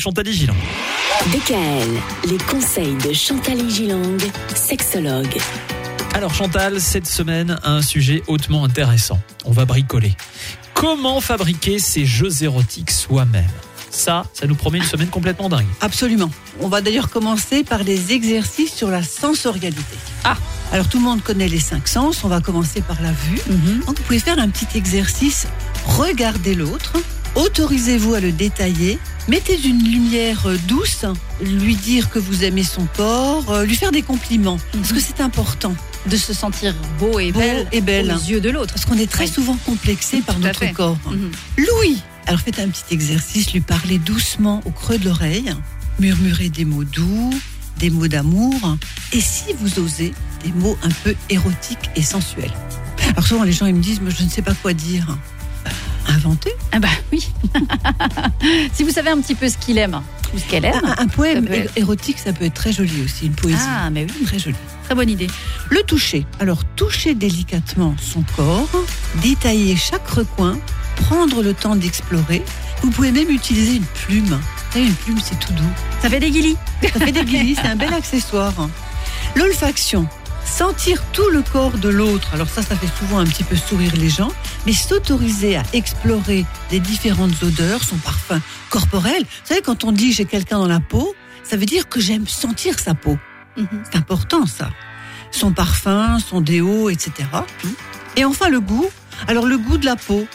[0.00, 0.54] Chantal Gilang.
[1.32, 4.16] DKL, les conseils de Chantal Gilang,
[4.54, 5.36] sexologue.
[6.14, 9.18] Alors Chantal, cette semaine, un sujet hautement intéressant.
[9.44, 10.14] On va bricoler.
[10.72, 13.50] Comment fabriquer ces jeux érotiques soi-même?
[13.90, 15.66] Ça, ça nous promet une semaine complètement dingue.
[15.80, 16.30] Absolument.
[16.60, 19.96] On va d'ailleurs commencer par les exercices sur la sensorialité.
[20.22, 20.36] Ah.
[20.70, 23.40] Alors tout le monde connaît les cinq sens, on va commencer par la vue.
[23.84, 25.48] Donc vous pouvez faire un petit exercice,
[25.86, 26.92] regardez l'autre,
[27.34, 31.04] autorisez-vous à le détailler, mettez une lumière euh, douce,
[31.42, 35.20] lui dire que vous aimez son corps, euh, lui faire des compliments, parce que c'est
[35.20, 35.74] important,
[36.06, 38.10] de se sentir beau et Beau belle, et belle.
[38.12, 38.72] aux yeux de l'autre.
[38.74, 39.30] parce qu'on est très Oui.
[39.30, 40.98] souvent complexé par Tout notre corps.
[41.10, 41.30] Mhm.
[41.58, 45.52] Louis Alors faites un petit exercice, lui parlez doucement au creux de l'oreille,
[45.98, 47.30] murmurez des mots doux,
[47.78, 48.76] des mots d'amour,
[49.12, 50.12] et si vous osez,
[50.44, 52.52] des mots un peu érotiques et sensuels.
[53.10, 55.16] Alors souvent les gens ils me disent, mais je ne sais pas quoi dire.
[56.08, 57.28] Inventez Ah bah oui.
[58.72, 60.00] si vous savez un petit peu ce qu'il aime
[60.34, 60.80] ou ce qu'elle aime.
[60.84, 63.58] un, un poème ça être- érotique, ça peut être très joli aussi, une poésie.
[63.66, 64.56] Ah mais oui, Très jolie.
[64.84, 65.26] très bonne idée.
[65.70, 66.26] Le toucher.
[66.40, 68.68] Alors, toucher délicatement son corps,
[69.22, 70.58] détailler chaque recoin,
[70.96, 72.42] prendre le temps d'explorer.
[72.82, 74.24] Vous pouvez même utiliser une plume.
[74.26, 75.62] Vous savez, une plume, c'est tout doux.
[76.02, 76.56] Ça fait des guilis.
[76.82, 78.52] Ça fait des guillis, c'est un bel accessoire.
[79.34, 80.06] L'olfaction.
[80.48, 82.30] Sentir tout le corps de l'autre.
[82.34, 84.32] Alors ça, ça fait souvent un petit peu sourire les gens.
[84.66, 89.22] Mais s'autoriser à explorer les différentes odeurs, son parfum corporel.
[89.22, 92.26] Vous savez, quand on dit j'ai quelqu'un dans la peau, ça veut dire que j'aime
[92.26, 93.18] sentir sa peau.
[93.56, 93.68] Mhm.
[93.84, 94.70] C'est important ça.
[95.30, 97.12] Son parfum, son déo, etc.
[98.16, 98.88] Et enfin le goût.
[99.28, 100.26] Alors le goût de la peau,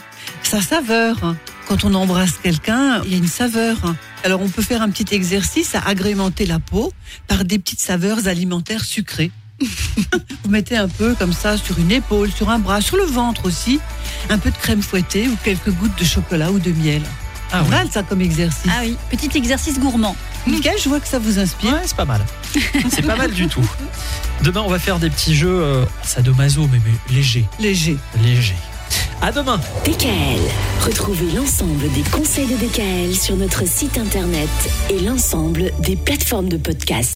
[0.41, 1.35] sa saveur.
[1.67, 3.77] Quand on embrasse quelqu'un, il y a une saveur.
[4.23, 6.93] Alors on peut faire un petit exercice à agrémenter la peau
[7.27, 9.31] par des petites saveurs alimentaires sucrées.
[10.43, 13.45] Vous mettez un peu comme ça sur une épaule, sur un bras, sur le ventre
[13.45, 13.79] aussi,
[14.29, 17.01] un peu de crème fouettée ou quelques gouttes de chocolat ou de miel.
[17.51, 17.69] Ah Pas ouais.
[17.69, 18.69] mal ça comme exercice.
[18.69, 20.15] Ah oui, petit exercice gourmand.
[20.47, 21.71] Mickaël, je vois que ça vous inspire.
[21.73, 22.21] Ouais, c'est pas mal.
[22.89, 23.65] C'est pas mal du tout.
[24.41, 27.97] Demain, on va faire des petits jeux euh, sadomaso, mais, mais léger, Léger.
[28.23, 28.55] léger.
[29.21, 29.59] À demain.
[29.85, 30.41] DKL,
[30.85, 34.49] retrouvez l'ensemble des conseils de DKL sur notre site internet
[34.89, 37.11] et l'ensemble des plateformes de podcast.